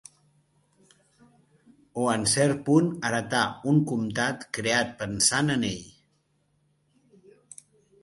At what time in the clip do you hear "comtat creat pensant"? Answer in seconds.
3.93-5.57